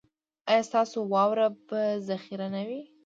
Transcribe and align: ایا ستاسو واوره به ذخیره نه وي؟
ایا 0.49 0.63
ستاسو 0.69 0.97
واوره 1.11 1.47
به 1.67 1.81
ذخیره 2.09 2.47
نه 2.55 2.61
وي؟ 2.67 2.81